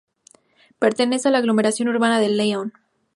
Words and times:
Pertenece 0.79 1.27
a 1.27 1.31
la 1.31 1.37
aglomeración 1.37 1.87
urbana 1.87 2.19
de 2.19 2.29
Lyon. 2.29 2.73